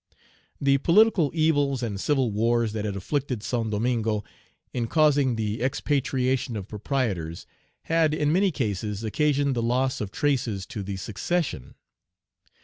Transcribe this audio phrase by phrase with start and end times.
[0.59, 4.23] The political evils and civil wars that had afflicted Saint Domingo,
[4.73, 7.45] in causing the expatriation of proprietors,
[7.83, 11.75] had in Page 129 many cases occasioned the loss of traces to the succession.